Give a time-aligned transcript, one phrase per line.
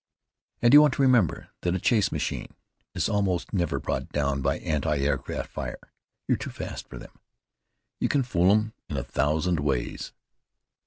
[0.63, 2.55] "And you want to remember that a chasse machine
[2.95, 5.77] is almost never brought down by anti aircraft fire.
[6.27, 7.19] You are too fast for them.
[7.99, 10.11] You can fool 'em in a thousand ways."